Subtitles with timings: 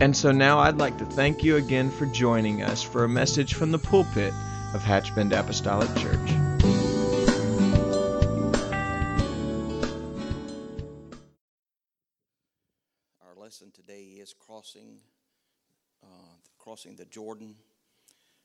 [0.00, 3.52] And so now I'd like to thank you again for joining us for a message
[3.52, 4.32] from the pulpit
[4.72, 6.30] of Hatchbend Apostolic Church.
[13.22, 15.00] Our lesson today is crossing,
[16.02, 16.06] uh,
[16.58, 17.54] crossing the Jordan.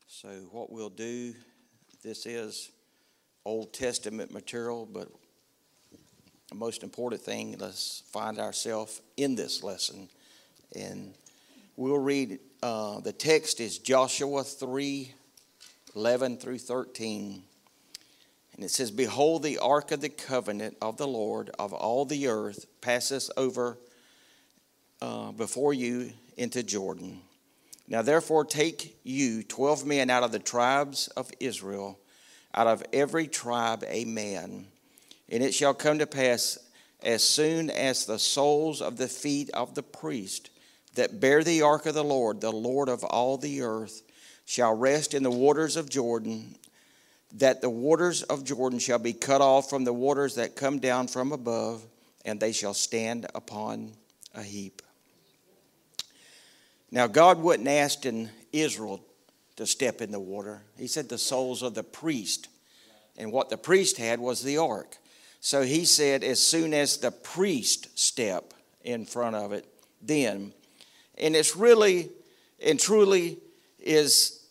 [0.08, 1.36] So what we'll do,
[2.04, 2.70] this is
[3.46, 5.08] Old Testament material, but
[6.50, 10.10] the most important thing, let's find ourselves in this lesson
[10.76, 11.14] and
[11.78, 15.12] We'll read, uh, the text is Joshua 3
[15.94, 17.44] 11 through 13.
[18.56, 22.28] And it says, Behold, the ark of the covenant of the Lord of all the
[22.28, 23.78] earth passes over
[25.02, 27.20] uh, before you into Jordan.
[27.90, 32.00] Now therefore take you twelve men out of the tribes of Israel,
[32.54, 34.68] out of every tribe a man.
[35.28, 36.58] And it shall come to pass
[37.04, 40.50] as soon as the soles of the feet of the priest
[40.96, 44.02] that bear the ark of the Lord, the Lord of all the earth,
[44.46, 46.56] shall rest in the waters of Jordan,
[47.34, 51.08] that the waters of Jordan shall be cut off from the waters that come down
[51.08, 51.84] from above,
[52.24, 53.92] and they shall stand upon
[54.34, 54.82] a heap.
[56.92, 59.04] Now, God wouldn't ask in Israel
[59.58, 60.62] to step in the water.
[60.78, 62.48] He said the soles of the priest.
[63.18, 64.98] And what the priest had was the ark.
[65.40, 68.54] So he said, as soon as the priest step
[68.84, 69.66] in front of it,
[70.02, 70.54] then
[71.18, 72.10] and it's really
[72.64, 73.38] and truly
[73.80, 74.46] is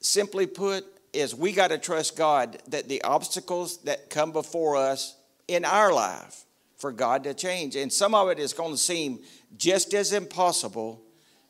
[0.00, 5.16] simply put is we got to trust God that the obstacles that come before us
[5.46, 6.44] in our life
[6.76, 7.76] for God to change.
[7.76, 9.20] And some of it is going to seem
[9.56, 11.02] just as impossible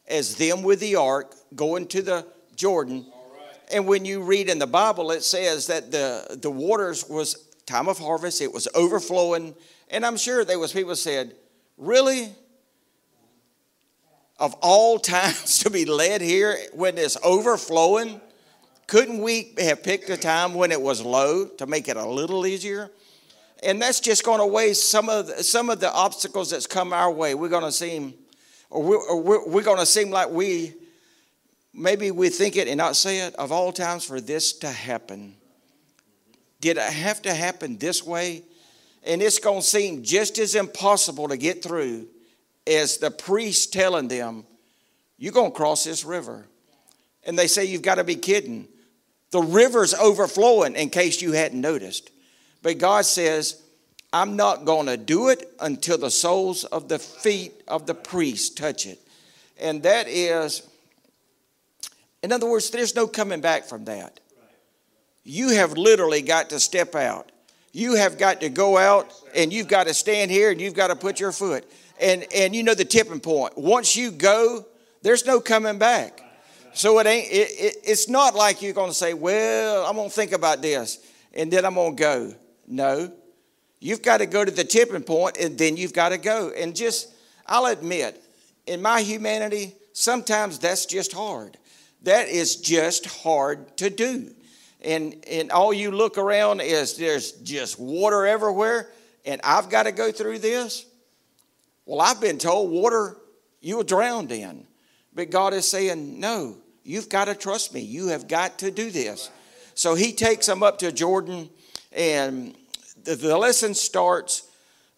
[0.08, 2.26] as them with the ark going to the
[2.56, 3.06] Jordan.
[3.72, 7.88] And when you read in the Bible, it says that the, the waters was time
[7.88, 9.54] of harvest, it was overflowing.
[9.88, 11.34] And I'm sure there was people said,
[11.78, 12.34] Really?
[14.42, 18.20] Of all times to be led here when it's overflowing?
[18.88, 22.44] Couldn't we have picked a time when it was low to make it a little
[22.44, 22.91] easier?
[23.62, 26.92] And that's just going to waste some of the, some of the obstacles that's come
[26.92, 27.36] our way.
[27.36, 28.14] We're going to seem,
[28.69, 30.74] or we're, or we're, we're going to seem like we,
[31.72, 33.36] maybe we think it and not say it.
[33.36, 35.36] Of all times for this to happen,
[36.60, 38.42] did it have to happen this way?
[39.04, 42.09] And it's going to seem just as impossible to get through
[42.66, 44.44] is the priest telling them,
[45.18, 46.46] You're going to cross this river.
[47.24, 48.68] And they say, You've got to be kidding.
[49.30, 52.10] The river's overflowing, in case you hadn't noticed.
[52.62, 53.62] But God says,
[54.12, 58.58] I'm not going to do it until the soles of the feet of the priest
[58.58, 59.00] touch it.
[59.58, 60.68] And that is,
[62.22, 64.20] in other words, there's no coming back from that.
[65.24, 67.30] You have literally got to step out.
[67.72, 70.88] You have got to go out and you've got to stand here and you've got
[70.88, 71.64] to put your foot
[72.02, 73.56] and and you know the tipping point.
[73.56, 74.66] Once you go,
[75.02, 76.20] there's no coming back.
[76.74, 77.30] So it ain't.
[77.30, 80.62] It, it, it's not like you're going to say, "Well, I'm going to think about
[80.62, 80.98] this,
[81.32, 82.34] and then I'm going to go."
[82.66, 83.12] No,
[83.80, 86.50] you've got to go to the tipping point, and then you've got to go.
[86.50, 87.12] And just,
[87.46, 88.22] I'll admit,
[88.66, 91.58] in my humanity, sometimes that's just hard.
[92.02, 94.30] That is just hard to do.
[94.80, 98.88] And and all you look around is there's just water everywhere,
[99.24, 100.86] and I've got to go through this.
[101.87, 103.16] Well, I've been told water
[103.60, 104.66] you were drowned in.
[105.15, 107.81] But God is saying, no, you've got to trust me.
[107.81, 109.31] You have got to do this.
[109.75, 111.50] So he takes them up to Jordan,
[111.92, 112.56] and
[113.04, 114.48] the, the lesson starts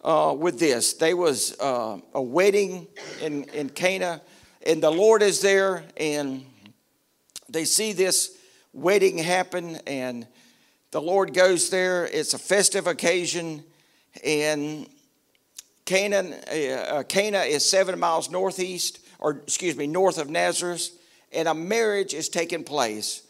[0.03, 0.93] uh, with this.
[0.93, 2.87] There was uh, a wedding
[3.21, 4.21] in, in Cana,
[4.65, 6.45] and the Lord is there, and
[7.49, 8.37] they see this
[8.73, 10.27] wedding happen, and
[10.91, 12.05] the Lord goes there.
[12.05, 13.63] It's a festive occasion,
[14.23, 14.87] and
[15.85, 20.89] Canaan, uh, Cana is seven miles northeast, or excuse me, north of Nazareth,
[21.31, 23.21] and a marriage is taking place.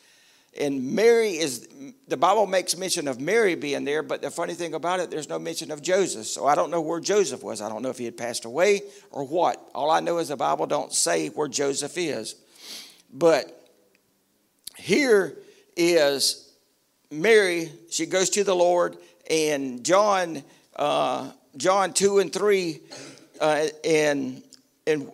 [0.57, 1.67] And Mary is,
[2.07, 5.27] the Bible makes mention of Mary being there, but the funny thing about it, there's
[5.27, 6.27] no mention of Joseph.
[6.27, 7.61] So I don't know where Joseph was.
[7.61, 9.61] I don't know if he had passed away or what.
[9.75, 12.35] All I know is the Bible don't say where Joseph is.
[13.13, 13.69] But
[14.77, 15.37] here
[15.75, 16.53] is
[17.11, 18.97] Mary, she goes to the Lord,
[19.29, 20.41] and John
[20.77, 22.81] uh, John 2 and 3,
[23.39, 24.43] uh, and,
[24.85, 25.11] and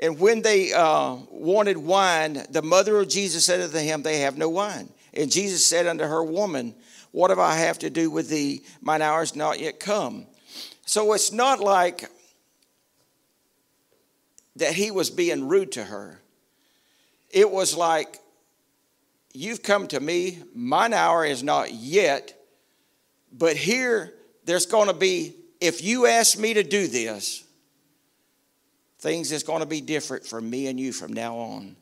[0.00, 4.38] And when they uh, wanted wine, the mother of Jesus said unto him, They have
[4.38, 4.88] no wine.
[5.12, 6.74] And Jesus said unto her, Woman,
[7.10, 8.62] what have I have to do with thee?
[8.80, 10.26] Mine hour is not yet come.
[10.86, 12.08] So it's not like
[14.56, 16.20] that he was being rude to her.
[17.30, 18.18] It was like,
[19.34, 22.34] You've come to me, mine hour is not yet,
[23.32, 24.14] but here
[24.44, 27.44] there's going to be, if you ask me to do this,
[28.98, 31.76] things is going to be different for me and you from now on.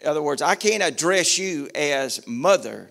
[0.00, 2.90] In other words, I can't address you as mother.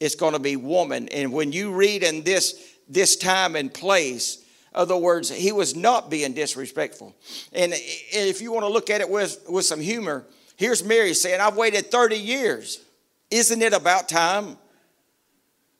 [0.00, 1.08] It's going to be woman.
[1.08, 4.44] And when you read in this, this time and place,
[4.74, 7.14] other words, he was not being disrespectful.
[7.52, 10.24] And if you want to look at it with, with some humor,
[10.56, 12.84] here's Mary saying, I've waited 30 years.
[13.30, 14.56] Isn't it about time?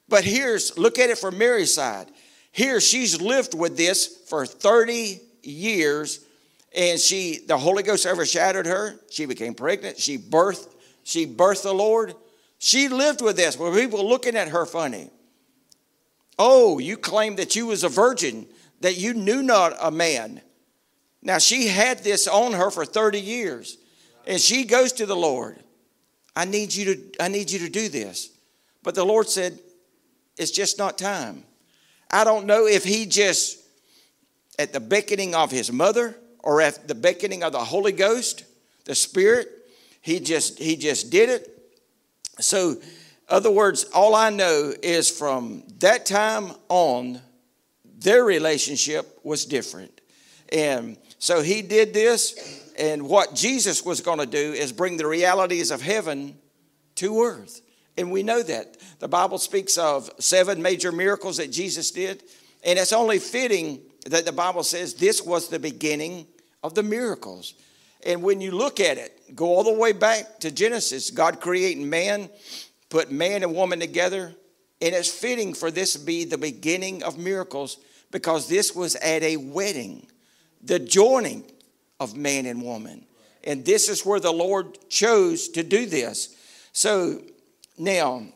[0.09, 2.09] But here's, look at it from Mary's side.
[2.57, 6.25] Here, she's lived with this for 30 years
[6.75, 8.99] and she the holy ghost overshadowed her.
[9.11, 9.99] She became pregnant.
[9.99, 10.67] She birthed
[11.05, 12.15] she birthed the lord.
[12.57, 13.59] She lived with this.
[13.59, 15.11] With people looking at her funny.
[16.39, 18.47] Oh you claim that you was a virgin
[18.81, 20.41] that you knew not a man.
[21.21, 23.77] Now she had this on her for 30 years
[24.27, 25.59] and she goes to the lord.
[26.35, 28.31] I need you to i need you to do this.
[28.83, 29.59] But the lord said
[30.39, 31.45] it's just not time
[32.11, 33.63] i don't know if he just
[34.59, 36.17] at the beckoning of his mother
[36.47, 38.45] or at the beckoning of the Holy Ghost,
[38.85, 39.49] the Spirit.
[40.01, 41.51] He just he just did it.
[42.39, 42.77] So,
[43.29, 47.21] other words, all I know is from that time on,
[47.99, 50.01] their relationship was different.
[50.53, 55.07] And so he did this, and what Jesus was going to do is bring the
[55.09, 56.39] realities of heaven
[56.97, 57.63] to earth.
[57.97, 58.77] And we know that.
[58.99, 62.23] The Bible speaks of seven major miracles that Jesus did,
[62.65, 66.27] and it's only fitting that the Bible says this was the beginning
[66.63, 67.55] of the miracles.
[68.05, 71.89] And when you look at it, go all the way back to Genesis, God creating
[71.89, 72.29] man,
[72.89, 74.35] put man and woman together,
[74.81, 77.79] and it's fitting for this to be the beginning of miracles
[78.11, 80.07] because this was at a wedding,
[80.63, 81.45] the joining
[81.99, 83.07] of man and woman.
[83.43, 86.37] And this is where the Lord chose to do this.
[86.73, 87.23] So
[87.79, 88.27] now,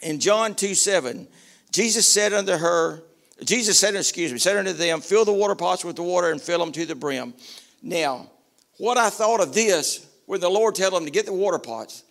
[0.00, 1.26] in John 2 7,
[1.70, 3.02] Jesus said unto her,
[3.44, 6.40] Jesus said, excuse me, said unto them, fill the water pots with the water and
[6.40, 7.34] fill them to the brim.
[7.82, 8.30] Now,
[8.78, 12.04] what I thought of this, when the Lord told them to get the water pots.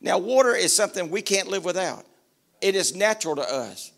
[0.00, 2.04] Now, water is something we can't live without.
[2.60, 3.92] It is natural to us.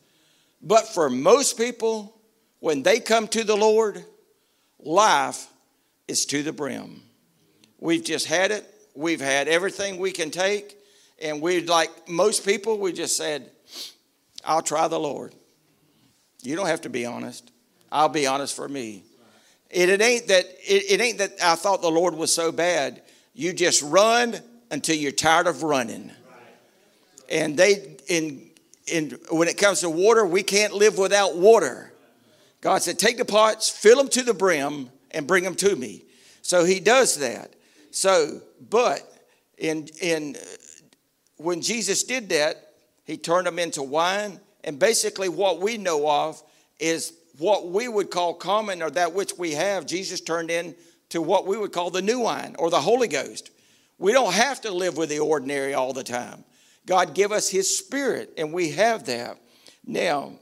[0.63, 2.19] But for most people,
[2.61, 4.05] when they come to the Lord,
[4.79, 5.47] life
[6.07, 7.03] is to the brim.
[7.79, 8.65] We've just had it.
[8.95, 10.78] We've had everything we can take.
[11.21, 13.51] And we, like most people, we just said,
[14.45, 15.35] I'll try the Lord.
[16.43, 17.51] You don't have to be honest.
[17.91, 19.03] I'll be honest for me.
[19.71, 23.03] It, it ain't that it, it ain't that I thought the Lord was so bad.
[23.35, 24.37] You just run
[24.71, 26.11] until you're tired of running.
[27.31, 28.51] And they in
[28.87, 31.93] in when it comes to water, we can't live without water.
[32.61, 36.05] God said, "Take the pots, fill them to the brim, and bring them to me."
[36.41, 37.53] So He does that.
[37.91, 38.41] So,
[38.71, 39.01] but
[39.59, 40.37] in in
[41.39, 42.73] when Jesus did that,
[43.05, 46.43] He turned them into wine and basically, what we know of
[46.79, 51.47] is what we would call common or that which we have, Jesus turned into what
[51.47, 53.51] we would call the new wine or the Holy Ghost.
[53.99, 56.45] We don't have to live with the ordinary all the time.
[56.87, 59.39] God give us His Spirit, and we have that.
[59.87, 60.33] Now,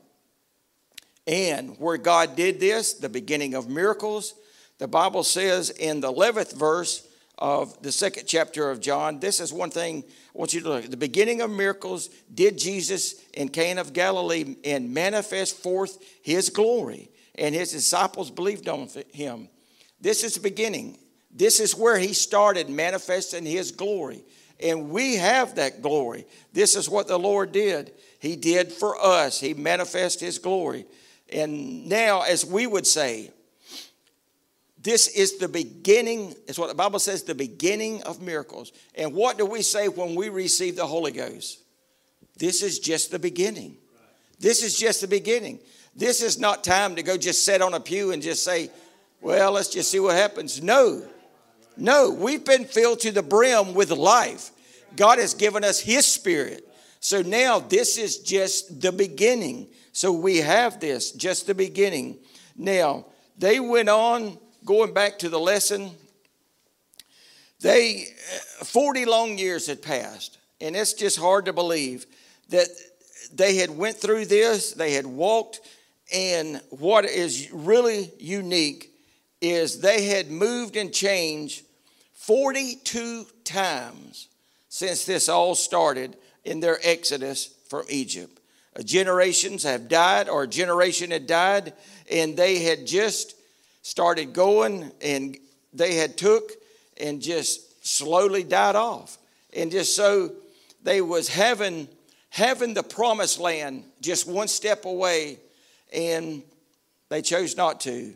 [1.26, 4.34] and where God did this, the beginning of miracles,
[4.78, 7.06] the Bible says in the 11th verse
[7.38, 10.84] of the second chapter of John, this is one thing I want you to look
[10.84, 16.48] at the beginning of miracles did Jesus in Cana of Galilee and manifest forth his
[16.50, 19.48] glory, and his disciples believed on him.
[20.00, 20.98] This is the beginning.
[21.30, 24.24] This is where he started manifesting his glory.
[24.58, 26.26] And we have that glory.
[26.54, 27.92] This is what the Lord did.
[28.18, 29.38] He did for us.
[29.38, 30.86] He manifested his glory.
[31.30, 33.30] And now, as we would say,
[34.86, 38.70] this is the beginning, it's what the Bible says, the beginning of miracles.
[38.94, 41.58] And what do we say when we receive the Holy Ghost?
[42.38, 43.78] This is just the beginning.
[44.38, 45.58] This is just the beginning.
[45.96, 48.70] This is not time to go just sit on a pew and just say,
[49.20, 50.62] well, let's just see what happens.
[50.62, 51.02] No,
[51.76, 54.52] no, we've been filled to the brim with life.
[54.94, 56.64] God has given us His Spirit.
[57.00, 59.66] So now this is just the beginning.
[59.90, 62.18] So we have this, just the beginning.
[62.56, 65.92] Now, they went on going back to the lesson,
[67.60, 68.04] they
[68.64, 72.04] 40 long years had passed, and it's just hard to believe
[72.50, 72.66] that
[73.32, 75.60] they had went through this, they had walked,
[76.12, 78.92] and what is really unique
[79.40, 81.64] is they had moved and changed
[82.14, 84.28] 42 times
[84.68, 88.40] since this all started in their exodus from Egypt.
[88.84, 91.72] Generations have died, or a generation had died,
[92.10, 93.35] and they had just
[93.86, 95.38] started going, and
[95.72, 96.50] they had took
[96.96, 99.16] and just slowly died off.
[99.54, 100.32] And just so
[100.82, 101.86] they was having
[102.30, 105.38] having the promised land just one step away,
[105.92, 106.42] and
[107.10, 108.12] they chose not to.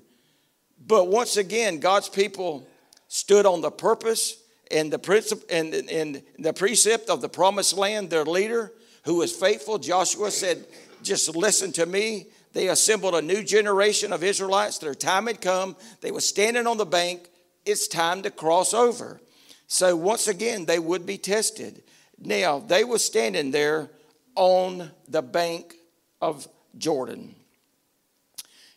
[0.84, 2.66] But once again, God's people
[3.06, 8.10] stood on the purpose and the principle and, and the precept of the promised land.
[8.10, 8.72] Their leader,
[9.04, 10.66] who was faithful, Joshua said,
[11.04, 14.78] "Just listen to me." They assembled a new generation of Israelites.
[14.78, 15.76] Their time had come.
[16.00, 17.28] They were standing on the bank.
[17.64, 19.20] It's time to cross over.
[19.66, 21.82] So once again, they would be tested.
[22.18, 23.90] Now they were standing there
[24.34, 25.76] on the bank
[26.20, 27.34] of Jordan.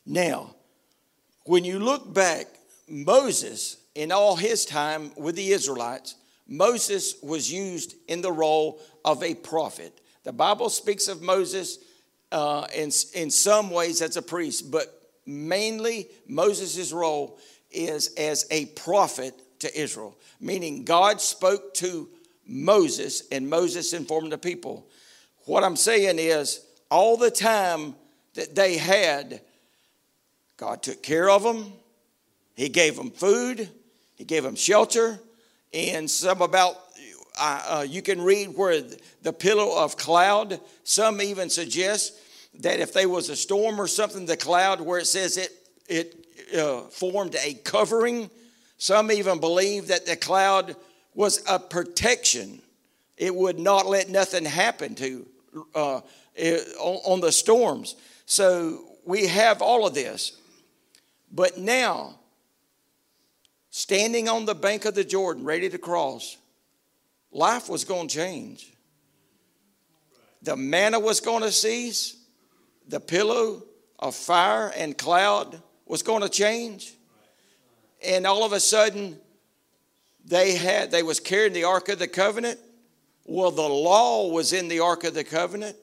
[0.05, 0.55] Now,
[1.45, 2.47] when you look back,
[2.87, 6.15] Moses, in all his time with the Israelites,
[6.47, 9.99] Moses was used in the role of a prophet.
[10.23, 11.79] The Bible speaks of Moses
[12.33, 17.37] uh, in, in some ways as a priest, but mainly Moses' role
[17.71, 22.09] is as a prophet to Israel, meaning God spoke to
[22.45, 24.87] Moses and Moses informed the people.
[25.45, 27.95] What I'm saying is, all the time
[28.33, 29.41] that they had,
[30.57, 31.71] God took care of them.
[32.55, 33.69] He gave them food.
[34.15, 35.19] He gave them shelter.
[35.73, 36.75] And some about,
[37.39, 38.81] uh, you can read where
[39.21, 42.13] the pillow of cloud, some even suggest
[42.59, 45.51] that if there was a storm or something, the cloud where it says it,
[45.87, 46.25] it
[46.57, 48.29] uh, formed a covering.
[48.77, 50.75] Some even believe that the cloud
[51.13, 52.61] was a protection.
[53.17, 55.27] It would not let nothing happen to
[55.75, 56.01] uh,
[56.79, 57.95] on the storms.
[58.25, 60.37] So we have all of this.
[61.31, 62.19] But now,
[63.69, 66.37] standing on the bank of the Jordan, ready to cross,
[67.31, 68.71] life was going to change.
[70.43, 72.17] The manna was going to cease.
[72.87, 73.63] The pillow
[73.99, 76.93] of fire and cloud was going to change.
[78.05, 79.17] And all of a sudden,
[80.25, 82.59] they had they was carrying the ark of the covenant
[83.25, 85.77] well, the law was in the Ark of the Covenant.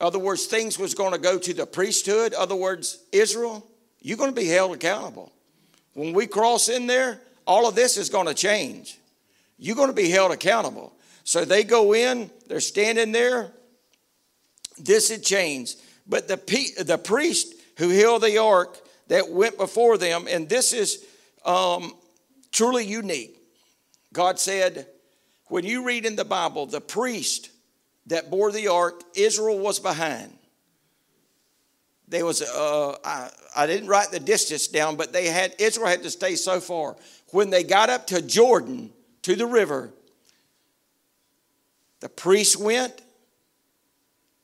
[0.00, 2.34] Other words, things was going to go to the priesthood.
[2.34, 3.66] Other words, Israel,
[4.00, 5.32] you're going to be held accountable.
[5.94, 8.98] When we cross in there, all of this is going to change.
[9.58, 10.92] You're going to be held accountable.
[11.24, 13.52] So they go in, they're standing there.
[14.78, 15.78] This had changed.
[16.10, 16.36] But the,
[16.82, 21.06] the priest who held the ark that went before them, and this is
[21.44, 21.94] um,
[22.52, 23.38] truly unique.
[24.12, 24.88] God said,
[25.46, 27.50] when you read in the Bible, the priest
[28.06, 30.36] that bore the ark, Israel was behind.
[32.08, 36.02] There was, uh, I, I didn't write the distance down, but they had, Israel had
[36.02, 36.96] to stay so far.
[37.28, 38.90] When they got up to Jordan,
[39.22, 39.90] to the river,
[42.00, 43.00] the priest went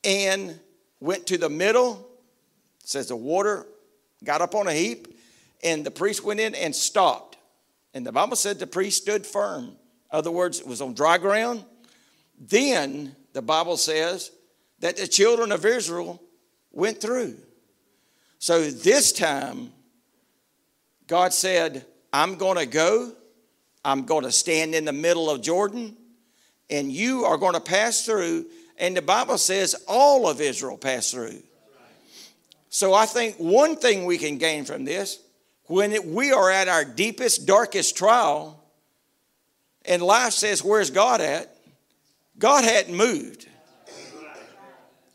[0.05, 0.61] and
[1.01, 2.09] went to the middle.
[2.85, 3.67] Says the water
[4.25, 5.19] got up on a heap,
[5.63, 7.37] and the priest went in and stopped.
[7.95, 9.77] And the Bible said the priest stood firm
[10.11, 11.65] other words, it was on dry ground.
[12.39, 14.31] Then the Bible says
[14.81, 16.23] that the children of Israel
[16.73, 17.37] went through.
[18.39, 19.73] So this time,
[21.07, 23.13] God said, I'm going to go,
[23.85, 25.97] I'm going to stand in the middle of Jordan,
[26.69, 28.47] and you are going to pass through.
[28.79, 31.43] And the Bible says all of Israel passed through.
[32.69, 35.21] So I think one thing we can gain from this
[35.65, 38.63] when it, we are at our deepest, darkest trial,
[39.85, 41.57] and life says, Where's God at?
[42.39, 43.49] God hadn't moved.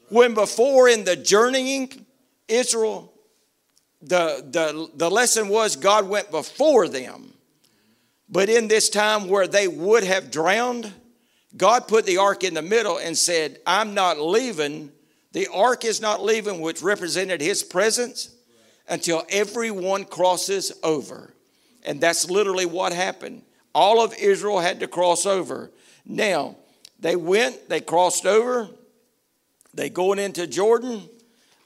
[0.09, 2.05] When before in the journeying,
[2.47, 3.13] Israel,
[4.01, 7.33] the, the, the lesson was God went before them.
[8.27, 10.91] But in this time where they would have drowned,
[11.57, 14.91] God put the ark in the middle and said, I'm not leaving.
[15.33, 18.33] The ark is not leaving, which represented his presence,
[18.87, 21.33] until everyone crosses over.
[21.83, 23.43] And that's literally what happened.
[23.73, 25.71] All of Israel had to cross over.
[26.05, 26.55] Now,
[26.99, 28.69] they went, they crossed over,
[29.73, 31.03] they going into Jordan,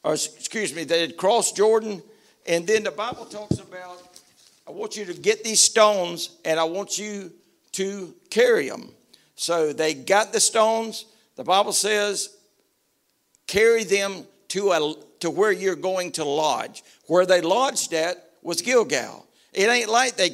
[0.04, 2.02] or excuse me, they had crossed Jordan,
[2.48, 4.02] and then the Bible talks about,
[4.68, 7.32] I want you to get these stones and I want you
[7.74, 8.92] to carry them.
[9.36, 11.06] So they got the stones.
[11.36, 12.36] The Bible says,
[13.48, 16.84] carry them to, a, to where you're going to lodge.
[17.08, 19.26] Where they lodged at was Gilgal.
[19.54, 20.30] It ain't like they,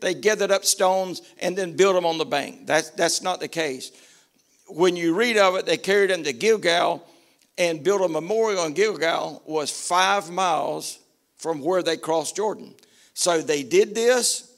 [0.00, 2.66] they gathered up stones and then built them on the bank.
[2.66, 3.90] That's, that's not the case.
[4.68, 7.04] When you read of it, they carried them to Gilgal
[7.58, 10.98] and built a memorial in Gilgal was five miles
[11.36, 12.74] from where they crossed Jordan.
[13.14, 14.54] So they did this.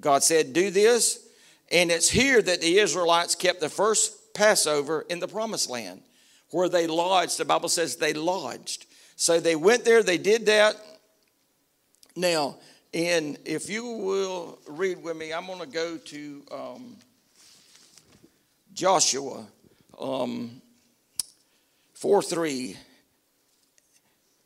[0.00, 1.23] God said, Do this.
[1.70, 6.02] And it's here that the Israelites kept the first Passover in the promised land
[6.50, 7.38] where they lodged.
[7.38, 8.86] The Bible says they lodged.
[9.16, 10.76] So they went there, they did that.
[12.16, 12.56] Now,
[12.92, 16.96] and if you will read with me, I'm going to go to um,
[18.72, 19.44] Joshua
[19.98, 20.60] um,
[21.94, 22.76] 4 3.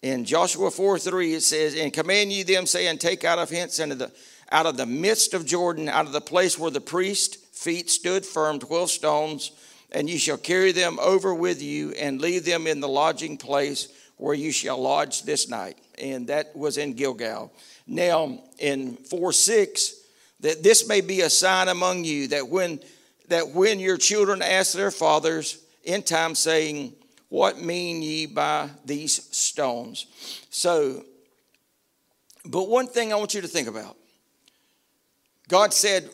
[0.00, 3.80] In Joshua 4 3, it says, And command ye them, saying, Take out of hence
[3.80, 4.12] into the
[4.50, 8.24] out of the midst of Jordan, out of the place where the priest feet stood
[8.24, 9.52] firm, twelve stones,
[9.92, 13.88] and ye shall carry them over with you and leave them in the lodging place
[14.16, 15.78] where you shall lodge this night.
[15.98, 17.52] And that was in Gilgal.
[17.86, 19.94] Now, in 4 6,
[20.40, 22.80] that this may be a sign among you that when
[23.28, 26.94] that when your children ask their fathers in time, saying,
[27.28, 30.06] What mean ye by these stones?
[30.50, 31.04] So,
[32.44, 33.97] but one thing I want you to think about
[35.48, 36.08] God said,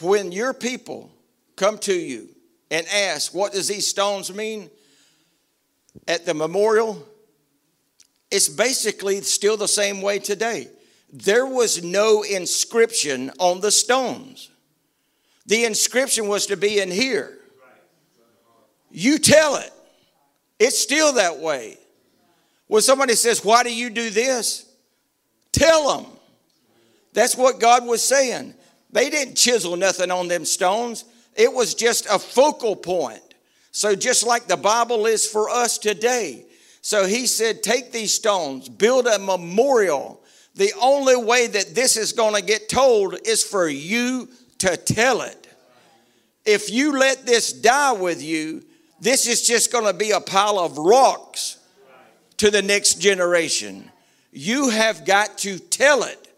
[0.00, 1.10] When your people
[1.56, 2.28] come to you
[2.70, 4.70] and ask, What does these stones mean?
[6.08, 7.06] At the memorial,
[8.30, 10.68] it's basically still the same way today.
[11.12, 14.50] There was no inscription on the stones.
[15.44, 17.38] The inscription was to be in here.
[18.90, 19.70] You tell it.
[20.58, 21.76] It's still that way.
[22.68, 24.66] When somebody says, Why do you do this?
[25.52, 26.10] Tell them.
[27.12, 28.54] That's what God was saying.
[28.92, 33.22] They didn't chisel nothing on them stones, it was just a focal point.
[33.72, 36.44] So, just like the Bible is for us today.
[36.82, 40.22] So, he said, Take these stones, build a memorial.
[40.54, 45.22] The only way that this is going to get told is for you to tell
[45.22, 45.48] it.
[46.44, 48.62] If you let this die with you,
[49.00, 51.58] this is just going to be a pile of rocks
[52.36, 53.90] to the next generation.
[54.32, 56.28] You have got to tell it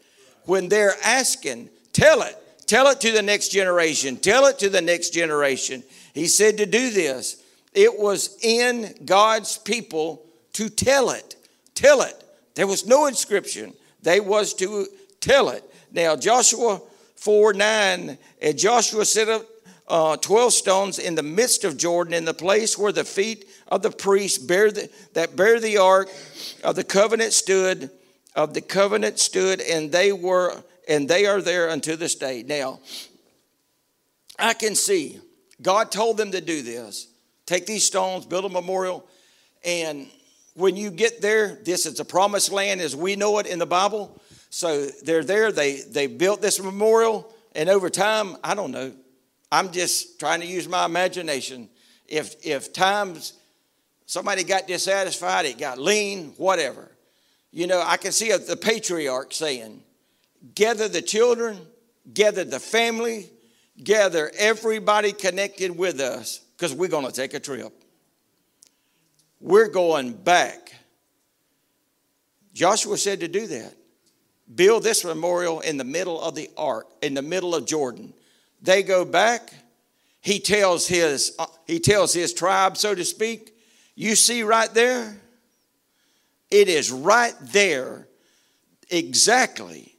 [0.44, 2.37] when they're asking, tell it.
[2.66, 4.16] Tell it to the next generation.
[4.16, 5.83] Tell it to the next generation.
[6.12, 7.42] He said to do this.
[7.72, 10.24] It was in God's people
[10.55, 11.37] to tell it.
[11.74, 12.22] Tell it.
[12.55, 13.72] There was no inscription.
[14.03, 14.87] They was to
[15.20, 15.64] tell it.
[15.92, 16.81] Now Joshua
[17.16, 19.46] 4 9, and Joshua set up
[19.88, 23.83] uh, 12 stones in the midst of Jordan, in the place where the feet of
[23.83, 26.09] the priests bear the, that bear the ark
[26.62, 27.90] of the covenant stood,
[28.35, 32.42] of the covenant stood, and they were and they are there unto this day.
[32.47, 32.81] Now,
[34.38, 35.20] I can see
[35.62, 37.09] God told them to do this.
[37.47, 39.07] Take these stones, build a memorial,
[39.64, 40.09] and
[40.55, 43.66] when you get there, this is the promised land as we know it in the
[43.66, 44.20] Bible.
[44.51, 48.92] So they're there, they they built this memorial, and over time, I don't know.
[49.51, 51.68] I'm just trying to use my imagination.
[52.07, 53.35] If if times
[54.07, 56.90] somebody got dissatisfied, it got lean, whatever.
[57.51, 59.83] You know, I can see the patriarch saying,
[60.54, 61.59] gather the children,
[62.12, 63.30] gather the family,
[63.83, 67.72] gather everybody connected with us because we're going to take a trip.
[69.40, 70.72] We're going back.
[72.52, 73.74] Joshua said to do that.
[74.54, 78.12] Build this memorial in the middle of the ark, in the middle of Jordan.
[78.61, 79.52] They go back.
[80.20, 83.57] He tells his, uh, he tells his tribe, so to speak,
[83.94, 85.16] you see right there?
[86.50, 88.07] It is right there
[88.90, 89.93] exactly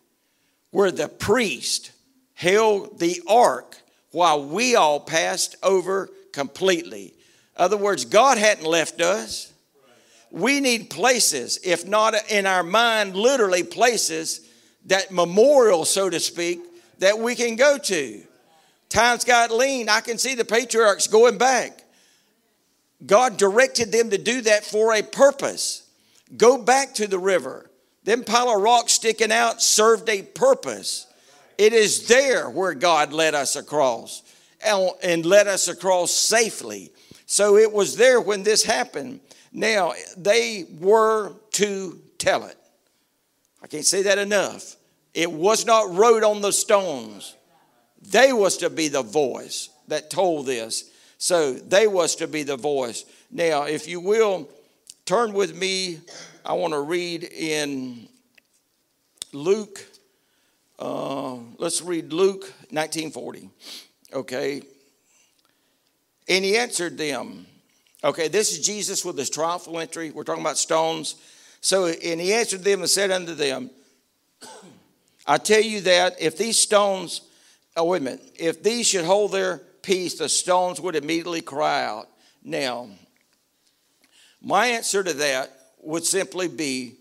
[0.75, 1.91] where the priest
[2.33, 3.77] held the ark
[4.11, 7.13] while we all passed over completely.
[7.57, 9.53] In other words, God hadn't left us.
[10.31, 14.41] We need places, if not in our mind, literally places
[14.87, 16.59] that memorial, so to speak,
[16.99, 18.21] that we can go to.
[18.89, 19.87] Times got lean.
[19.87, 21.85] I can see the patriarchs going back.
[23.05, 25.87] God directed them to do that for a purpose.
[26.35, 27.71] Go back to the river.
[28.05, 31.07] Them pile of rocks sticking out served a purpose.
[31.57, 34.21] It is there where God led us across
[34.63, 36.91] and led us across safely.
[37.25, 39.21] So it was there when this happened.
[39.51, 42.57] Now, they were to tell it.
[43.63, 44.75] I can't say that enough.
[45.13, 47.35] It was not wrote on the stones.
[48.11, 50.91] They was to be the voice that told this.
[51.17, 53.05] So they was to be the voice.
[53.31, 54.49] Now, if you will,
[55.05, 55.99] turn with me
[56.47, 58.07] I want to read in
[59.33, 59.83] Luke.
[60.77, 63.49] Uh, let's read Luke 1940.
[64.13, 64.61] Okay.
[66.29, 67.47] And he answered them.
[68.03, 70.11] Okay, this is Jesus with his triumphal entry.
[70.11, 71.15] We're talking about stones.
[71.61, 73.71] So, and he answered them and said unto them,
[75.25, 77.21] I tell you that if these stones,
[77.75, 81.83] oh, wait a minute, if these should hold their peace, the stones would immediately cry
[81.83, 82.07] out.
[82.43, 82.89] Now,
[84.43, 85.51] my answer to that
[85.85, 86.95] would simply be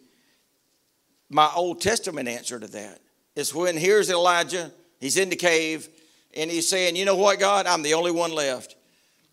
[1.30, 3.00] my Old Testament answer to that.
[3.34, 4.70] is when here's Elijah,
[5.00, 5.88] he's in the cave,
[6.36, 7.66] and he's saying, You know what, God?
[7.66, 8.76] I'm the only one left.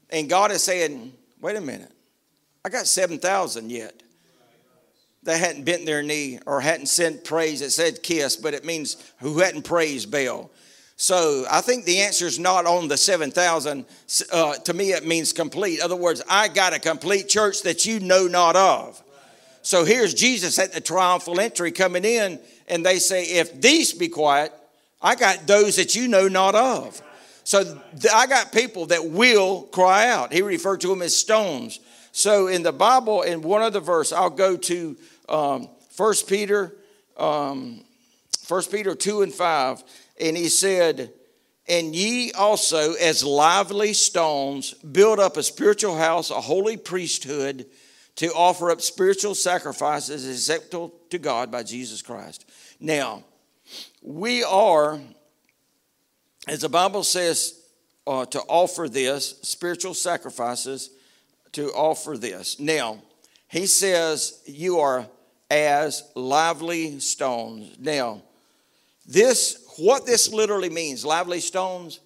[0.09, 1.91] And God is saying, Wait a minute,
[2.63, 4.01] I got 7,000 yet.
[5.23, 7.61] They hadn't bent their knee or hadn't sent praise.
[7.61, 10.49] It said kiss, but it means who hadn't praised Baal.
[10.95, 13.85] So I think the answer is not on the 7,000.
[14.31, 15.79] Uh, to me, it means complete.
[15.79, 19.03] In other words, I got a complete church that you know not of.
[19.61, 24.09] So here's Jesus at the triumphal entry coming in, and they say, If these be
[24.09, 24.51] quiet,
[25.01, 27.01] I got those that you know not of.
[27.43, 27.81] So
[28.13, 30.31] I got people that will cry out.
[30.31, 31.79] He referred to them as stones.
[32.11, 34.97] So in the Bible, in one other verse, I'll go to
[35.29, 36.75] um, 1 Peter,
[37.17, 37.83] um,
[38.47, 39.83] 1 Peter 2 and 5,
[40.19, 41.11] and he said,
[41.67, 47.65] And ye also, as lively stones, build up a spiritual house, a holy priesthood,
[48.15, 52.49] to offer up spiritual sacrifices acceptable to God by Jesus Christ.
[52.79, 53.23] Now,
[54.01, 54.99] we are,
[56.47, 57.59] as the Bible says,
[58.05, 60.89] uh, to offer this, spiritual sacrifices,
[61.53, 62.59] to offer this.
[62.59, 63.01] Now,
[63.47, 65.07] he says, You are
[65.49, 67.75] as lively stones.
[67.79, 68.21] Now,
[69.05, 71.99] this, what this literally means, lively stones,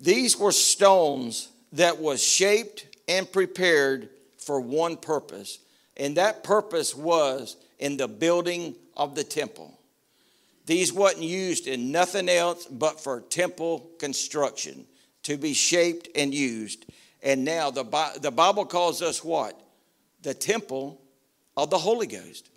[0.00, 4.08] these were stones that was shaped and prepared
[4.40, 5.58] for one purpose,
[5.96, 9.78] and that purpose was in the building of the temple.
[10.66, 14.86] These wasn't used in nothing else but for temple construction
[15.24, 16.86] to be shaped and used.
[17.22, 17.84] And now the,
[18.20, 19.60] the Bible calls us what?
[20.22, 21.00] The temple
[21.56, 22.48] of the Holy Ghost.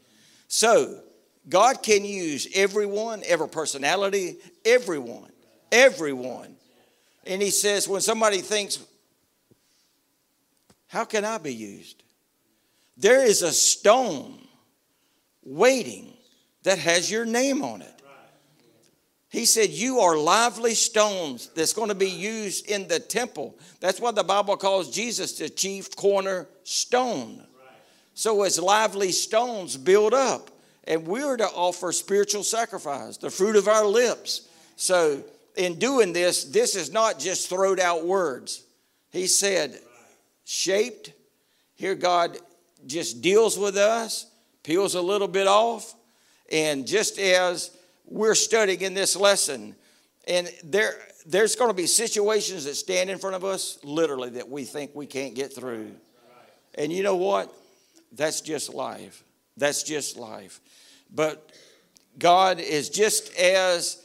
[0.47, 1.01] So,
[1.49, 5.31] God can use everyone, every personality, everyone,
[5.71, 6.55] everyone.
[7.25, 8.79] And He says, when somebody thinks,
[10.93, 12.03] How can I be used?
[12.97, 14.37] There is a stone
[15.43, 16.13] waiting
[16.61, 18.01] that has your name on it.
[19.27, 23.57] He said, You are lively stones that's going to be used in the temple.
[23.79, 27.43] That's why the Bible calls Jesus the chief corner stone.
[28.13, 30.51] So as lively stones build up,
[30.83, 34.47] and we're to offer spiritual sacrifice, the fruit of our lips.
[34.75, 35.23] So
[35.55, 38.63] in doing this, this is not just throwed out words.
[39.09, 39.79] He said,
[40.45, 41.13] shaped.
[41.75, 42.37] Here God
[42.85, 44.29] just deals with us,
[44.63, 45.93] peels a little bit off,
[46.51, 47.71] and just as
[48.05, 49.75] we're studying in this lesson,
[50.27, 54.49] and there there's going to be situations that stand in front of us, literally, that
[54.49, 55.91] we think we can't get through.
[56.75, 57.53] And you know what?
[58.11, 59.23] That's just life.
[59.57, 60.59] That's just life.
[61.13, 61.51] But
[62.17, 63.99] God is just as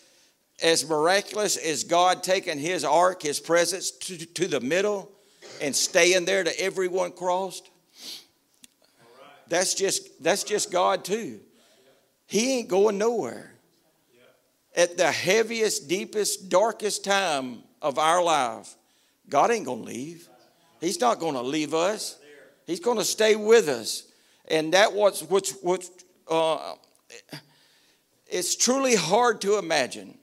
[0.60, 5.12] as miraculous as God taking his ark, his presence to, to the middle
[5.60, 7.70] and staying there to everyone crossed.
[9.48, 11.40] That's just that's just God too.
[12.26, 13.54] He ain't going nowhere.
[14.76, 18.76] At the heaviest, deepest, darkest time of our life,
[19.28, 20.28] God ain't to leave.
[20.80, 22.18] He's not to leave us.
[22.66, 24.04] He's to stay with us.
[24.48, 25.86] And that was which which
[26.30, 26.74] uh,
[28.26, 30.18] it's truly hard to imagine.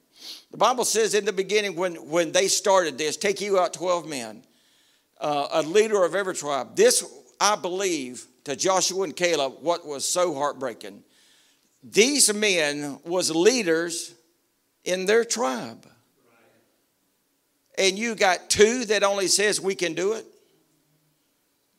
[0.52, 4.08] The Bible says in the beginning when when they started this, take you out 12
[4.08, 4.44] men,
[5.20, 6.76] uh, a leader of every tribe.
[6.76, 7.04] This
[7.40, 11.04] I believe to Joshua and Caleb what was so heartbreaking.
[11.84, 14.14] These men was leaders
[14.84, 15.88] in their tribe.
[17.78, 20.26] And you got two that only says we can do it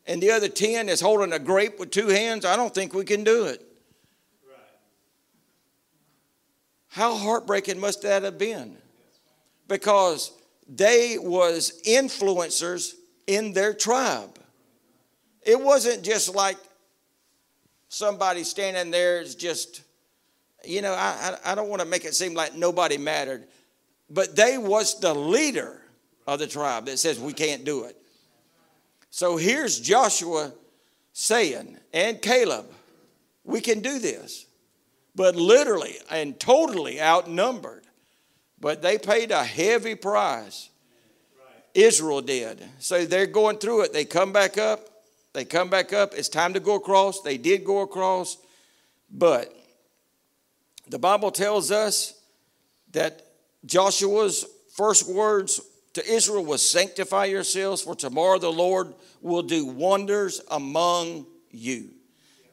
[0.06, 3.04] and the other 10 is holding a grape with two hands, I don't think we
[3.04, 3.62] can do it.
[6.88, 8.76] How heartbreaking must that have been?
[9.68, 10.32] Because
[10.68, 12.92] they was influencers
[13.26, 14.38] in their tribe.
[15.42, 16.56] It wasn't just like
[17.88, 19.82] somebody standing there is just,
[20.64, 23.46] you know, I, I, don't want to make it seem like nobody mattered,
[24.10, 25.80] but they was the leader
[26.26, 27.96] of the tribe that says we can't do it.
[29.10, 30.52] So here's Joshua
[31.12, 32.66] saying, and Caleb,
[33.44, 34.46] we can do this.
[35.14, 37.84] But literally and totally outnumbered.
[38.60, 40.68] But they paid a heavy price.
[41.76, 42.64] Israel did.
[42.78, 43.92] So they're going through it.
[43.92, 44.88] They come back up.
[45.32, 46.14] They come back up.
[46.14, 47.20] It's time to go across.
[47.20, 48.38] They did go across.
[49.10, 49.54] But
[50.88, 52.14] the Bible tells us
[52.92, 53.22] that
[53.66, 55.60] Joshua's first words
[55.92, 61.90] to Israel was sanctify yourselves, for tomorrow the Lord will do wonders among you.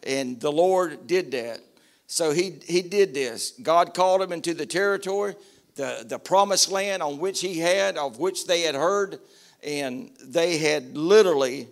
[0.05, 1.59] And the Lord did that.
[2.07, 3.51] So he, he did this.
[3.51, 5.35] God called him into the territory,
[5.75, 9.19] the, the promised land on which he had, of which they had heard,
[9.63, 11.67] and they had literally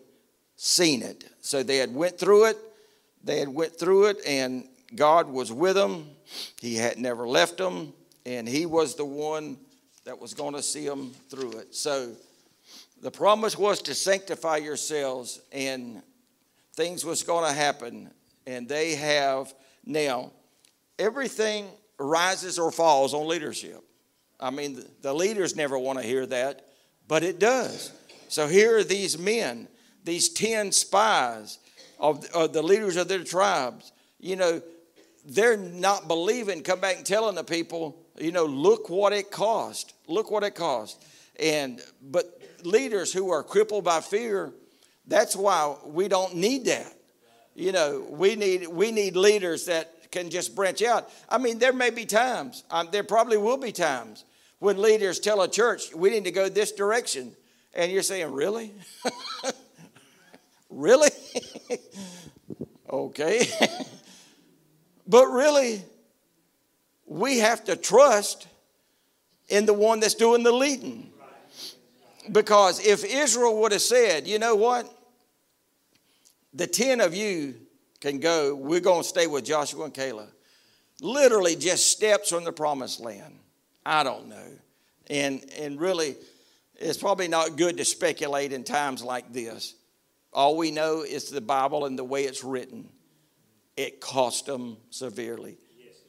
[0.55, 1.25] seen it.
[1.41, 2.57] So they had went through it.
[3.23, 6.09] They had went through it, and God was with them.
[6.59, 7.93] He had never left them.
[8.25, 9.57] and he was the one
[10.05, 11.73] that was going to see them through it.
[11.75, 12.11] So
[13.01, 16.01] the promise was to sanctify yourselves, and
[16.75, 18.11] things was going to happen,
[18.45, 19.53] and they have
[19.85, 20.31] now.
[20.99, 23.83] Everything rises or falls on leadership.
[24.41, 26.65] I mean, the leaders never want to hear that,
[27.08, 27.91] but it does.
[28.27, 29.67] So here are these men,
[30.04, 31.60] these 10 spies
[31.99, 33.91] of, of the leaders of their tribes.
[34.19, 34.62] You know,
[35.25, 39.93] they're not believing, come back and telling the people, you know, look what it cost.
[40.08, 41.06] Look what it cost.
[41.39, 44.51] And, but leaders who are crippled by fear,
[45.06, 46.93] that's why we don't need that.
[47.54, 51.10] You know, we need, we need leaders that can just branch out.
[51.30, 54.25] I mean, there may be times, um, there probably will be times
[54.62, 57.36] when leaders tell a church, we need to go this direction.
[57.74, 58.71] And you're saying, really?
[60.69, 61.10] really?
[62.89, 63.47] okay.
[65.08, 65.82] but really,
[67.08, 68.47] we have to trust
[69.50, 71.12] in the one that's doing the leading.
[72.32, 74.88] Because if Israel would have said, you know what?
[76.54, 77.56] The 10 of you
[78.00, 80.30] can go, we're going to stay with Joshua and Caleb.
[81.02, 83.40] Literally just steps from the promised land.
[83.86, 84.48] I don't know.
[85.10, 86.15] And, and really,
[86.76, 89.76] it's probably not good to speculate in times like this.
[90.34, 92.89] All we know is the Bible and the way it's written.
[93.76, 95.58] It cost them severely.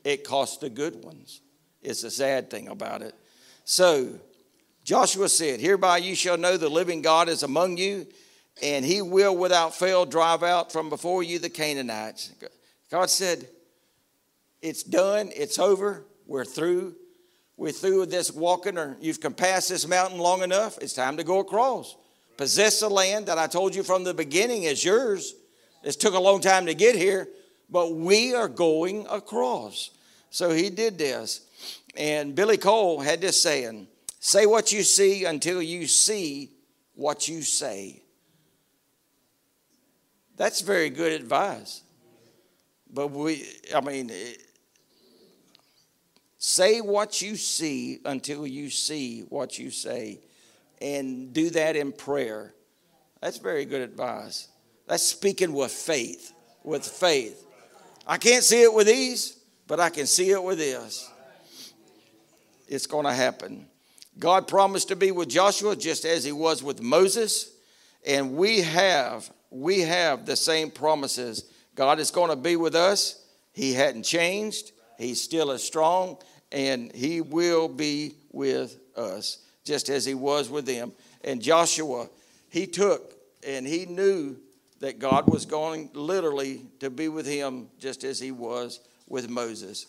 [0.05, 1.41] It cost the good ones.
[1.83, 3.15] It's a sad thing about it.
[3.65, 4.19] So,
[4.85, 8.07] Joshua said, Hereby you shall know the living God is among you,
[8.63, 12.33] and he will without fail drive out from before you the Canaanites.
[12.91, 13.49] God said,
[14.61, 16.97] It's done, it's over, we're through.
[17.57, 21.41] We're through this walking, or you've compassed this mountain long enough, it's time to go
[21.41, 21.97] across.
[22.37, 25.35] Possess the land that I told you from the beginning is yours.
[25.83, 27.29] It took a long time to get here,
[27.69, 29.91] but we are going across.
[30.31, 31.43] So he did this.
[31.97, 33.89] And Billy Cole had this saying
[34.19, 36.53] Say what you see until you see
[36.95, 38.03] what you say.
[40.37, 41.83] That's very good advice.
[42.89, 44.11] But we, I mean,
[46.45, 50.19] say what you see until you see what you say,
[50.81, 52.53] and do that in prayer.
[53.21, 54.49] That's very good advice.
[54.89, 56.33] That's speaking with faith.
[56.65, 57.47] With faith.
[58.09, 61.09] I can't see it with these, but I can see it with this.
[62.67, 63.69] It's going to happen.
[64.19, 67.53] God promised to be with Joshua just as he was with Moses,
[68.05, 71.45] and we have we have the same promises.
[71.77, 73.25] God is going to be with us.
[73.53, 74.73] He hadn't changed.
[74.99, 76.19] He's still as strong
[76.53, 80.93] and he will be with us just as he was with them.
[81.25, 82.09] And Joshua,
[82.51, 83.15] he took
[83.47, 84.37] and he knew
[84.81, 89.87] that God was going literally to be with him just as he was with Moses.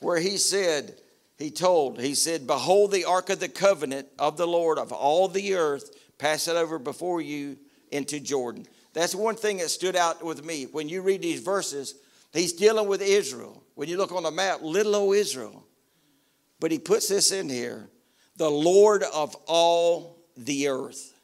[0.00, 0.94] Where he said,
[1.38, 5.28] he told, he said, Behold the ark of the covenant of the Lord of all
[5.28, 7.56] the earth, pass it over before you
[7.90, 8.66] into Jordan.
[8.92, 10.64] That's one thing that stood out with me.
[10.64, 11.94] When you read these verses,
[12.32, 13.62] he's dealing with Israel.
[13.76, 15.62] When you look on the map, little old Israel.
[16.58, 17.88] But he puts this in here
[18.36, 21.14] the Lord of all the earth.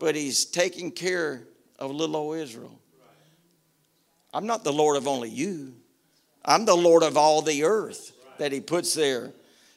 [0.00, 1.42] But he's taking care
[1.78, 2.78] of little old Israel.
[4.32, 5.74] I'm not the Lord of only you,
[6.44, 9.32] I'm the Lord of all the earth that he puts there.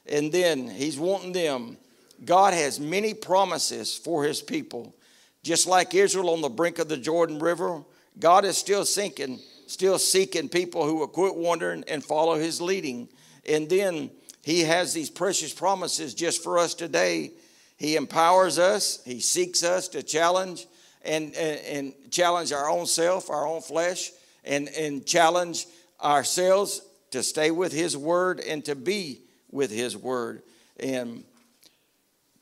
[0.08, 1.78] And then he's wanting them.
[2.24, 4.94] God has many promises for his people.
[5.42, 7.82] Just like Israel on the brink of the Jordan River,
[8.18, 13.08] God is still seeking, still seeking people who will quit wandering and follow his leading.
[13.48, 14.10] And then
[14.42, 17.32] he has these precious promises just for us today.
[17.76, 20.66] He empowers us, he seeks us to challenge
[21.04, 24.12] and, and, and challenge our own self, our own flesh,
[24.44, 25.66] and, and challenge
[26.02, 30.42] ourselves to stay with His Word and to be with His Word.
[30.78, 31.24] And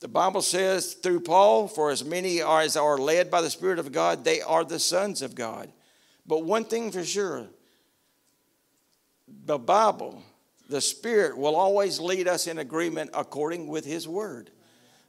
[0.01, 3.79] the Bible says through Paul, for as many are as are led by the Spirit
[3.79, 5.71] of God, they are the sons of God.
[6.27, 7.47] But one thing for sure,
[9.45, 10.23] the Bible,
[10.69, 14.51] the Spirit will always lead us in agreement according with His Word.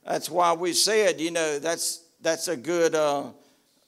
[0.06, 3.32] That's why we said, you know, that's that's a good uh,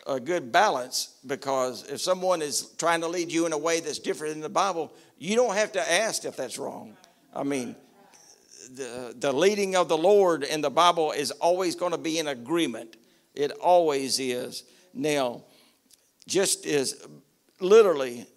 [0.08, 4.00] a good balance because if someone is trying to lead you in a way that's
[4.00, 6.96] different than the Bible, you don't have to ask if that's wrong.
[7.36, 7.76] I mean,
[8.76, 12.28] the, the leading of the Lord in the Bible is always going to be in
[12.28, 12.96] agreement.
[13.36, 14.64] It always is.
[14.94, 15.44] Now,
[16.28, 17.08] just as
[17.60, 18.28] literally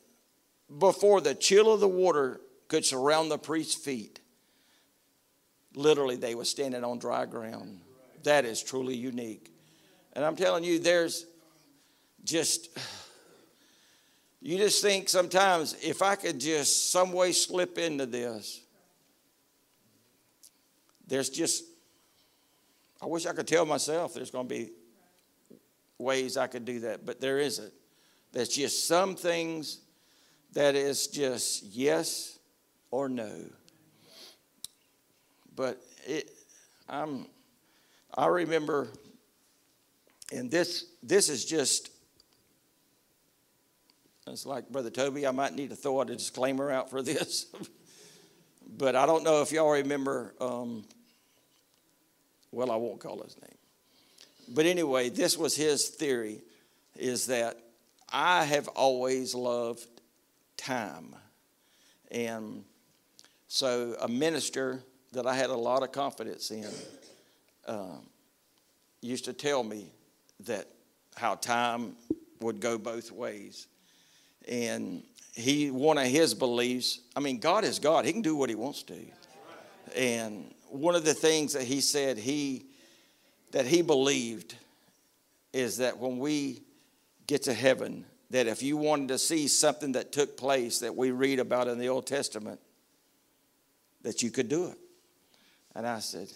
[0.79, 4.21] before the chill of the water could surround the priest's feet,
[5.75, 7.81] literally they were standing on dry ground.
[8.23, 9.53] That is truly unique.
[10.15, 11.27] And I'm telling you, there's
[12.25, 12.71] just
[14.43, 18.63] you just think sometimes if I could just some way slip into this,
[21.07, 21.65] there's just,
[23.03, 24.71] I wish I could tell myself there's going to be
[25.99, 27.73] ways I could do that, but there isn't.
[28.33, 29.81] There's just some things
[30.53, 32.39] that is just yes
[32.91, 33.31] or no.
[35.55, 36.31] But it,
[36.89, 37.27] I'm,
[38.15, 38.89] I remember,
[40.33, 41.91] and this this is just.
[44.27, 45.27] It's like Brother Toby.
[45.27, 47.47] I might need to throw out a disclaimer out for this,
[48.77, 50.35] but I don't know if y'all remember.
[50.41, 50.85] Um,
[52.53, 53.59] well, I won't call his name,
[54.49, 56.43] but anyway, this was his theory:
[56.97, 57.59] is that
[58.13, 59.87] I have always loved
[60.57, 61.15] time.
[62.11, 62.65] And
[63.49, 66.69] so, a minister that I had a lot of confidence in
[67.67, 67.99] uh,
[69.01, 69.93] used to tell me
[70.47, 70.67] that
[71.17, 71.97] how time
[72.41, 73.67] would go both ways.
[74.49, 75.03] And
[75.35, 78.55] he, one of his beliefs, I mean, God is God, He can do what He
[78.55, 78.97] wants to.
[79.97, 82.67] And one of the things that he said he,
[83.51, 84.55] that he believed
[85.53, 86.63] is that when we
[87.31, 91.13] get to heaven, that if you wanted to see something that took place that we
[91.13, 92.59] read about in the Old Testament,
[94.03, 94.79] that you could do it.
[95.77, 96.29] And I said,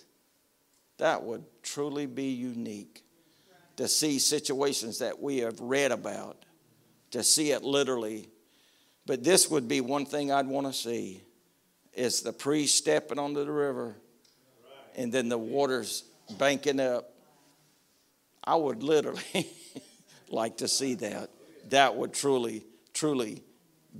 [0.98, 3.02] that would truly be unique
[3.76, 6.44] to see situations that we have read about,
[7.10, 8.28] to see it literally.
[9.04, 11.24] But this would be one thing I'd want to see
[11.92, 13.96] is the priest stepping onto the river
[14.94, 16.04] and then the waters
[16.38, 17.10] banking up.
[18.44, 19.22] I would literally
[20.30, 21.30] like to see that
[21.70, 23.42] that would truly, truly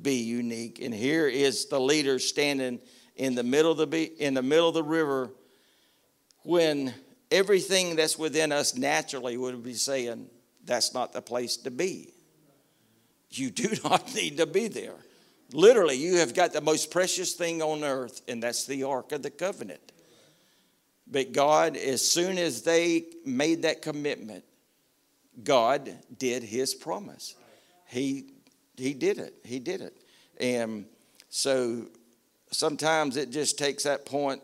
[0.01, 0.81] be unique.
[0.81, 2.81] And here is the leader standing
[3.17, 5.31] in the middle of the, in the, middle of the river
[6.43, 6.93] when
[7.31, 10.29] everything that's within us naturally would be saying,
[10.65, 12.13] that's not the place to be.
[13.31, 14.97] You do not need to be there.
[15.53, 19.23] Literally, you have got the most precious thing on earth, and that's the Ark of
[19.23, 19.93] the Covenant.
[21.07, 24.43] But God, as soon as they made that commitment,
[25.43, 27.35] God did his promise
[27.87, 28.27] he
[28.77, 29.35] he did it.
[29.45, 29.97] He did it.
[30.41, 30.87] And
[31.29, 31.87] so
[32.51, 34.43] sometimes it just takes that point,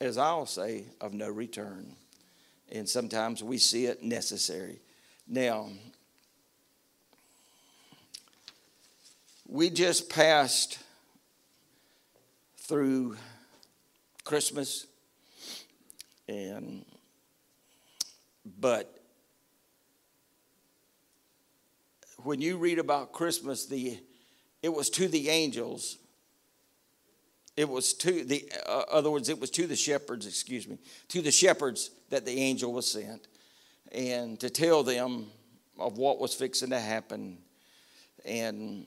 [0.00, 1.94] as I'll say, of no return.
[2.72, 4.80] And sometimes we see it necessary.
[5.28, 5.68] Now,
[9.46, 10.78] we just passed
[12.56, 13.18] through
[14.24, 14.86] Christmas
[16.26, 16.86] and
[18.58, 18.93] but
[22.24, 23.98] when you read about Christmas, the
[24.62, 25.98] it was to the angels.
[27.56, 30.26] It was to the uh, other words, it was to the shepherds.
[30.26, 33.28] Excuse me, to the shepherds that the angel was sent,
[33.92, 35.26] and to tell them
[35.78, 37.38] of what was fixing to happen.
[38.24, 38.86] And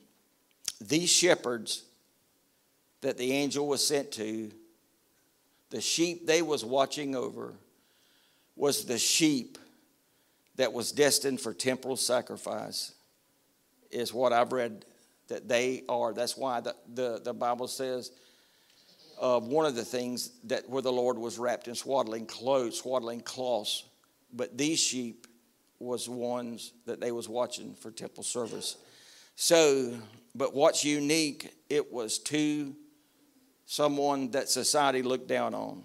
[0.82, 1.84] these shepherds
[3.02, 4.52] that the angel was sent to,
[5.70, 7.54] the sheep they was watching over,
[8.56, 9.60] was the sheep
[10.56, 12.94] that was destined for temporal sacrifice
[13.92, 14.86] is what I've read
[15.28, 16.14] that they are.
[16.14, 18.12] That's why the, the, the Bible says
[19.20, 23.22] uh, one of the things that where the Lord was wrapped in swaddling clothes, swaddling
[23.22, 23.84] cloths,
[24.34, 25.28] but these sheep
[25.80, 28.78] was ones that they was watching for temple service.
[29.36, 29.94] So,
[30.34, 32.76] but what's unique, it was to
[33.66, 35.84] someone that society looked down on.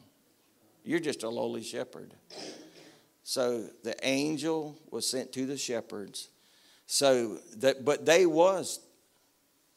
[0.84, 2.14] You're just a lowly shepherd.
[3.22, 6.28] So the angel was sent to the shepherds
[6.92, 8.78] so that, but they was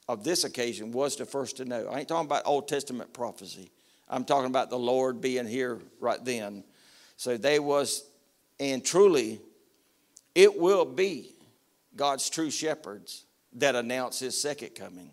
[0.10, 1.88] of this occasion was the first to know.
[1.88, 3.71] I ain't talking about Old Testament prophecy.
[4.10, 6.65] I'm talking about the Lord being here right then.
[7.15, 8.04] So they was,
[8.60, 9.39] and truly,
[10.36, 11.34] it will be
[11.95, 13.23] God's true shepherds
[13.54, 15.12] that announce His second coming.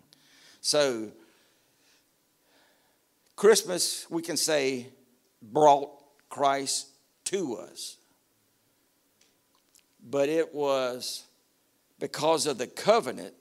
[0.59, 1.09] So
[3.37, 4.87] Christmas, we can say,
[5.41, 5.89] brought
[6.27, 6.89] Christ
[7.25, 7.95] to us,
[10.03, 11.23] but it was
[12.03, 13.33] because of the covenant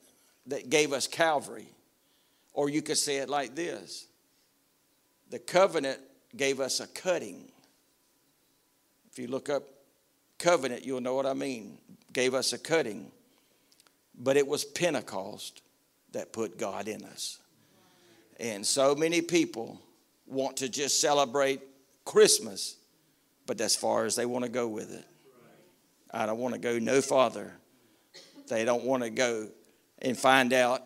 [0.46, 1.66] that gave us Calvary.
[2.52, 4.06] Or you could say it like this
[5.30, 5.98] the covenant
[6.36, 7.50] gave us a cutting.
[9.10, 9.64] If you look up
[10.38, 11.76] covenant, you'll know what I mean.
[12.12, 13.10] Gave us a cutting.
[14.16, 15.60] But it was Pentecost
[16.12, 17.40] that put God in us.
[18.38, 19.80] And so many people
[20.24, 21.62] want to just celebrate
[22.04, 22.76] Christmas,
[23.44, 25.04] but as far as they want to go with it.
[26.12, 27.54] I don't want to go no farther
[28.49, 29.49] they don't want to go
[30.01, 30.82] and find out,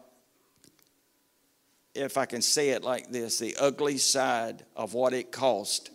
[1.95, 5.91] if I can say it like this, the ugly side of what it cost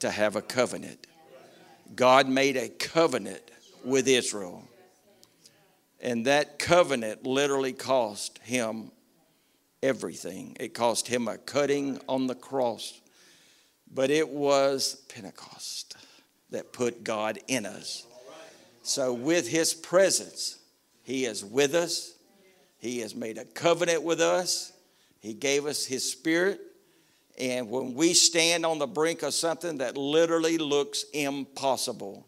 [0.00, 1.06] to have a covenant.
[1.94, 3.42] God made a covenant
[3.84, 4.64] with Israel.
[6.00, 8.90] And that covenant literally cost him
[9.82, 10.56] everything.
[10.60, 13.00] It cost him a cutting on the cross.
[13.92, 15.96] but it was Pentecost
[16.50, 18.06] that put God in us.
[18.82, 20.57] So, with His presence,
[21.08, 22.12] He is with us.
[22.76, 24.74] He has made a covenant with us.
[25.20, 26.60] He gave us His Spirit.
[27.38, 32.26] And when we stand on the brink of something that literally looks impossible,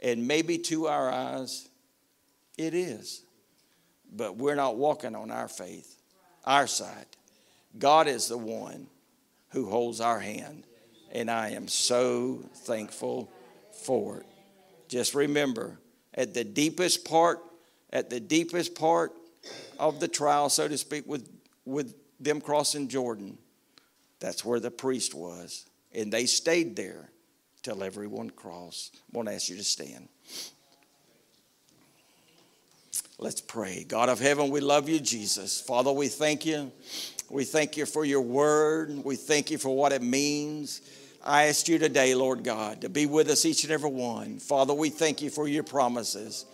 [0.00, 1.68] and maybe to our eyes,
[2.56, 3.20] it is,
[4.10, 6.00] but we're not walking on our faith,
[6.46, 7.04] our side.
[7.78, 8.86] God is the one
[9.50, 10.64] who holds our hand,
[11.12, 13.30] and I am so thankful
[13.84, 14.26] for it.
[14.88, 15.78] Just remember,
[16.14, 17.42] at the deepest part,
[17.96, 19.12] at the deepest part
[19.78, 21.28] of the trial, so to speak, with,
[21.64, 23.38] with them crossing Jordan,
[24.20, 25.64] that's where the priest was.
[25.94, 27.10] And they stayed there
[27.62, 28.96] till everyone crossed.
[28.96, 30.08] I want to ask you to stand.
[33.18, 33.84] Let's pray.
[33.88, 35.58] God of heaven, we love you, Jesus.
[35.58, 36.70] Father, we thank you.
[37.30, 38.90] We thank you for your word.
[39.04, 40.82] We thank you for what it means.
[41.24, 44.38] I ask you today, Lord God, to be with us each and every one.
[44.38, 46.44] Father, we thank you for your promises,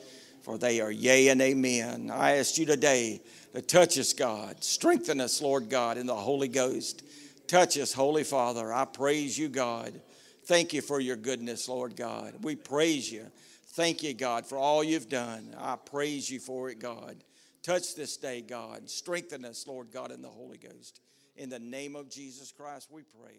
[0.42, 2.10] for they are yea and amen.
[2.12, 3.20] I ask you today
[3.54, 4.62] to touch us, God.
[4.62, 7.02] Strengthen us, Lord God, in the Holy Ghost.
[7.46, 8.72] Touch us, Holy Father.
[8.72, 10.00] I praise you, God.
[10.44, 12.34] Thank you for your goodness, Lord God.
[12.42, 13.26] We praise you.
[13.74, 15.54] Thank you, God, for all you've done.
[15.58, 17.16] I praise you for it, God.
[17.62, 18.90] Touch this day, God.
[18.90, 21.00] Strengthen us, Lord God, in the Holy Ghost.
[21.36, 23.38] In the name of Jesus Christ, we pray.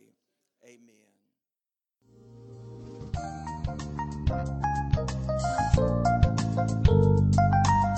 [0.64, 1.14] Amen.